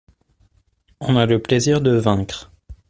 On 0.99 1.15
a 1.15 1.27
le 1.27 1.39
plaisir 1.39 1.79
de 1.79 1.91
vaincre. 1.91 2.51